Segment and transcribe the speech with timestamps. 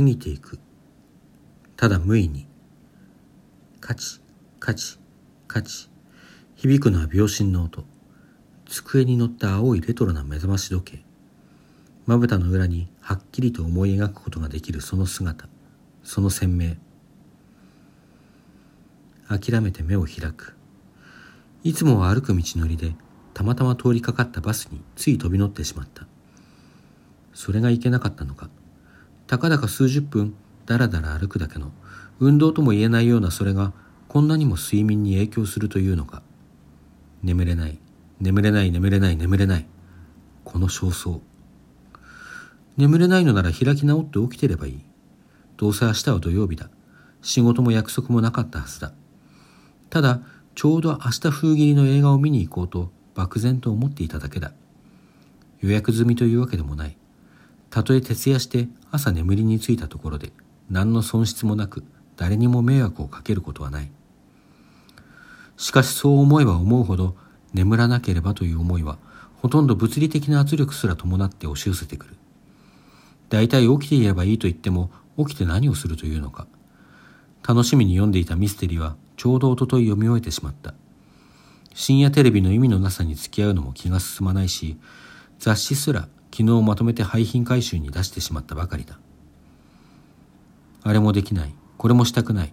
[0.00, 0.58] 過ぎていく。
[1.76, 2.48] ただ無意に。
[3.80, 4.22] カチ
[4.58, 4.98] カチ
[5.46, 5.90] カチ。
[6.56, 7.84] 響くのは秒針の音。
[8.66, 11.04] 机に乗った青いレトロな目覚まし時計。
[12.06, 14.80] まぶたの裏にはっきりと思い描くことができる。
[14.80, 15.50] その姿。
[16.02, 16.76] その鮮明。
[19.28, 20.56] 諦めて目を開く。
[21.62, 22.94] いつもは歩く道のりで
[23.34, 26.06] たまたま通りかかったバスについ飛び乗ってしまった。
[27.34, 28.48] それがいけなかったのか。
[29.30, 30.34] たかだか数十分
[30.66, 31.70] だらだら歩くだけの
[32.18, 33.72] 運動とも言えないようなそれが
[34.08, 36.20] こんなにも睡眠に影響するというのか。
[37.22, 37.78] 眠れない
[38.20, 39.68] 眠れない眠れない眠れない。
[40.42, 41.20] この焦燥。
[42.76, 44.80] 眠れないのなら開き直って起きてればいい。
[45.56, 46.68] どうせ明日は土曜日だ。
[47.22, 48.92] 仕事も約束もなかったはずだ。
[49.90, 50.22] ただ
[50.56, 54.50] ちょうど明日風切りの映画を見に行こうと漠然と思っていただけだ。
[55.60, 56.96] 予約済みというわけでもない。
[57.70, 60.32] たとえ徹夜して朝眠りについたところで
[60.68, 61.84] 何の損失もなく
[62.16, 63.90] 誰にも迷惑をかけることはない。
[65.56, 67.16] しかしそう思えば思うほど
[67.52, 68.98] 眠らなければという思いは
[69.36, 72.16] ほとんど物理的な圧力すら伴って押し寄せてくる。
[73.28, 76.46] 大体起きていればいいと言っても起きて何をするというのか。
[77.46, 80.74] 楽しみに読んでいたミステリーはちょうどおととい読み終えてしまった。
[81.74, 84.76] 深夜テレビの意味のなさに付き合うのも気が進まないし
[85.38, 88.98] 雑誌すら昨日まとめて廃品回収に出してしまったばかりだ。
[90.82, 91.54] あれもできない。
[91.76, 92.52] これもしたくない。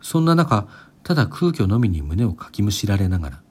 [0.00, 0.68] そんな中
[1.02, 3.42] ただ空虚のみに胸をかきむしられながら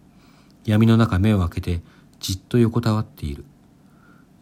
[0.65, 1.81] 闇の中目を開けて
[2.19, 3.45] じっと横たわっている。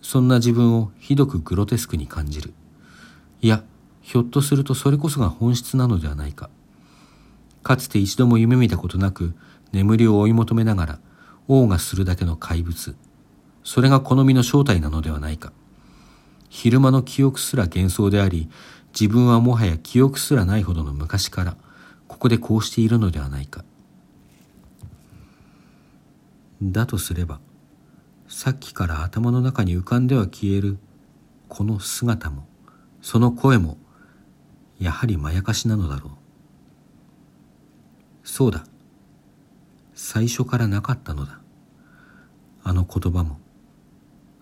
[0.02, 2.54] そんな自分をひどくグロテスクに感じる。
[3.42, 3.64] いや
[4.02, 6.50] ひょっとするとそれこそが本質なのではないか。
[7.64, 9.34] かつて一度も夢見たことなく
[9.73, 11.00] 眠りを追い求めながら
[11.48, 12.95] 王がするだけの怪物。
[13.68, 15.52] それが好みの正体なのではないか。
[16.48, 18.50] 昼間の記憶すら幻想であり
[18.98, 21.58] 自分はもはや記憶すらないほどの昔から
[22.08, 23.66] ここでこうしているのではないか。
[26.64, 27.42] だとすれば
[28.30, 30.77] さっきから頭の中に浮かんでは消える
[31.50, 32.48] この姿も
[33.02, 33.77] その声も
[34.80, 36.11] やはりまやかしなのだろう。
[38.23, 38.64] そうだ。
[39.94, 41.42] 最初からなかったのだ。
[42.64, 43.42] あの言葉も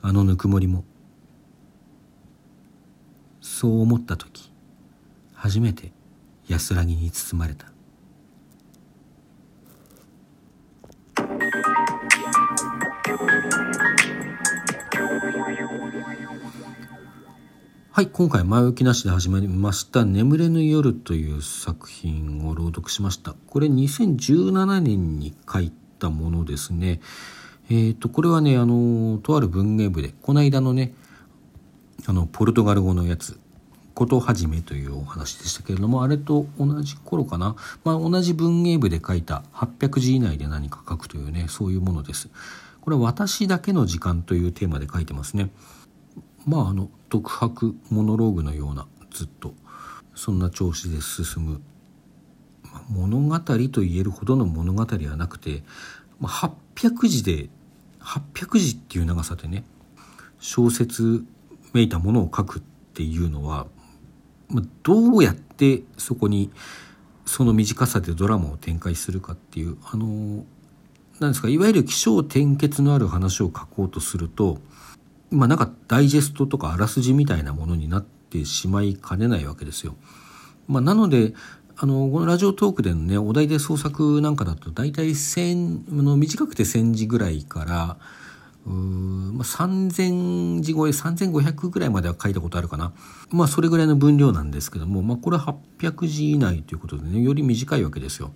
[0.08, 0.84] あのぬくもりも
[3.42, 4.52] そう思った時
[5.34, 5.94] 初めて
[6.48, 7.72] 安らぎに包まれた
[17.92, 23.34] はい、今回前置きなしで始まりました「眠れぬ夜」という作品を朗読しました。
[23.48, 27.00] これ2017年に書いたものですね。
[27.70, 30.94] えっ、と、これはね、あの、とある文芸部で、この間のね、
[32.06, 33.40] あの、ポルトガル語のやつ、
[33.96, 37.56] ことはじめというお話でしたけれども、あれと同じ頃かな。
[37.84, 42.30] まあ、同じ文芸部で書いた800字以内で何か書くというね、そういうものです。
[42.82, 45.50] これは私だけの時間というテーマで書いてますね。
[46.46, 49.56] まあ、あの、独白モノローグのような、ずっと、
[50.14, 51.62] そんな調子で進む、
[52.90, 55.64] 物語と言えるほどの物語はなくて、
[56.22, 57.50] 800字で
[58.00, 59.64] 800字っていう長さでね
[60.40, 61.24] 小説
[61.74, 63.68] めいたものを書くっていうのは、
[64.84, 66.52] どうやってそこに
[67.26, 70.46] その短さでドラマを展開するかっていうあの
[71.20, 74.60] なんですかいわゆる起承転結のある話を書こうとすると
[75.32, 79.96] まあなんかダイジェストとかあらすじみたいなものになってしまいかねないわけですよ。
[80.68, 81.34] まあ、なので
[81.78, 87.98] あの、このラジオトークでのね、お題で創作なんかだと、大体千、あの、短くて1000字ぐらいから、
[88.66, 92.94] うまあ、3000字超え、3500ぐらいまでは書いたことあるかな。
[93.30, 98.32] まあ、それぐらいの分量なんですけども、まあ、これ800字以内ということでね、より短いわけですよ。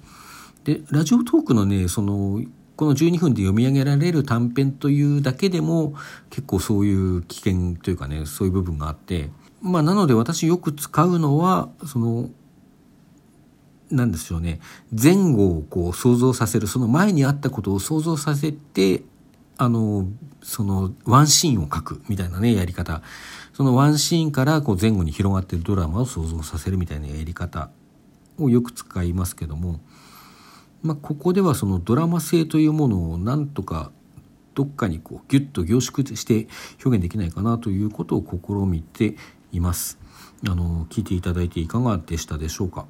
[0.65, 2.43] で、ラジオトークのね、その、
[2.75, 5.95] この12分で読み上げられる短編というだけでも、
[6.29, 9.29] 結構そういう危険というかね、そういう部分があって、
[9.61, 12.29] まあ、なので私よく使うのは、その、
[13.91, 14.59] なんでしょうね
[14.91, 19.03] 前後をこう想像させるその前にあったことを想像させて
[19.57, 20.07] あの
[20.41, 23.01] そのワンシーンを描くみたいなねやり方
[23.53, 27.69] そのワンシーンからこう前後に広がってるドラマを想像させるみたいなやり方
[28.37, 29.81] をよく使いますけども、
[30.81, 33.91] まあ、ここではそのドラマ性というものをなんとか
[34.55, 36.47] どっかにこうギュッと凝縮して
[36.85, 39.15] 表現できないかなということを試みて
[39.51, 39.97] います。
[40.47, 42.85] あの聞いていただいていかがでしたでしょうか？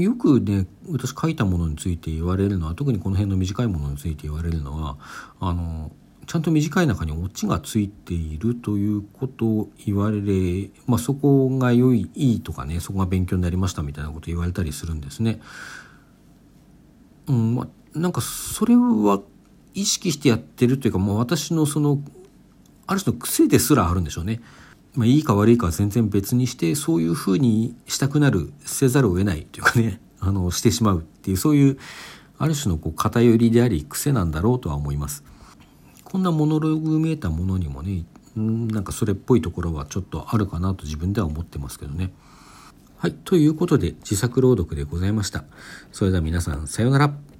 [0.00, 4.96] よくね私書いたものについて言われるのは特にこの辺の短いものについて言われるのは
[5.40, 5.92] あの
[6.26, 15.40] ちゃんと短い中にオチがついているということを言われ、まあ、そこが良いいいとかねそこが勉強になりましたみたいなこと言われたりするんですね。
[17.26, 19.20] うんまあ、なんかそれは
[19.74, 21.98] 意識してやってるというかもう私のその
[22.86, 24.40] ある種の癖ですらあるんでしょうね。
[24.94, 31.78] まあ、いいか悪いかは全然別にしてそういうふうにしたくなるせざるを得ないというかね あのしてしまうっていうそういう
[32.38, 35.22] ある種のこう偏りであり癖なんだろうとは思います。
[36.04, 38.04] こんなモノログ見えたものにもね
[38.36, 42.12] なんかそれっぽいところはちょっとあるかなと自分では思ってますけどね。
[42.96, 43.12] はい。
[43.12, 45.44] ということで自作朗読でございました。
[45.92, 47.33] それでは皆さんさようなら。